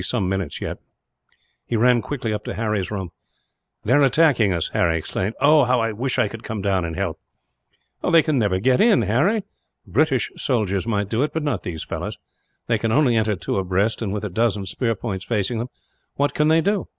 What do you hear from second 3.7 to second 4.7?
"They are attacking us,"